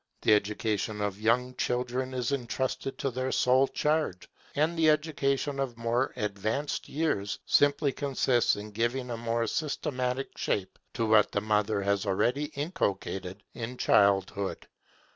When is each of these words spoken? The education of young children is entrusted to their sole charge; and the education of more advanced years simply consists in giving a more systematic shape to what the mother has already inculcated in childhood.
The 0.23 0.33
education 0.33 0.99
of 0.99 1.21
young 1.21 1.53
children 1.57 2.15
is 2.15 2.31
entrusted 2.31 2.97
to 2.97 3.11
their 3.11 3.31
sole 3.31 3.67
charge; 3.67 4.27
and 4.55 4.75
the 4.75 4.89
education 4.89 5.59
of 5.59 5.77
more 5.77 6.11
advanced 6.15 6.89
years 6.89 7.37
simply 7.45 7.91
consists 7.91 8.55
in 8.55 8.71
giving 8.71 9.11
a 9.11 9.15
more 9.17 9.45
systematic 9.45 10.35
shape 10.39 10.79
to 10.95 11.05
what 11.05 11.31
the 11.31 11.41
mother 11.41 11.83
has 11.83 12.07
already 12.07 12.45
inculcated 12.55 13.43
in 13.53 13.77
childhood. 13.77 14.65